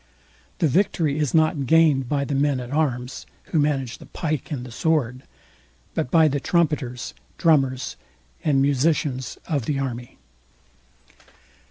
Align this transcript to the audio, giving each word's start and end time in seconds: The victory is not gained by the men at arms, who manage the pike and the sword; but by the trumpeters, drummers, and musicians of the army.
The 0.57 0.67
victory 0.67 1.19
is 1.19 1.35
not 1.35 1.67
gained 1.67 2.09
by 2.09 2.25
the 2.25 2.33
men 2.33 2.59
at 2.59 2.71
arms, 2.71 3.27
who 3.43 3.59
manage 3.59 3.99
the 3.99 4.07
pike 4.07 4.49
and 4.49 4.65
the 4.65 4.71
sword; 4.71 5.21
but 5.93 6.09
by 6.09 6.27
the 6.27 6.39
trumpeters, 6.39 7.13
drummers, 7.37 7.97
and 8.43 8.63
musicians 8.63 9.37
of 9.47 9.65
the 9.65 9.77
army. 9.77 10.17